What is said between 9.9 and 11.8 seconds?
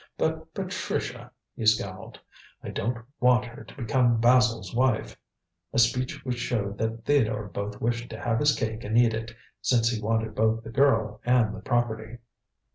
he wanted both the girl and the